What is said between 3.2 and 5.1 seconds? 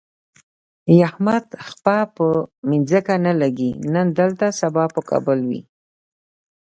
نه لږي، نن دلته سبا په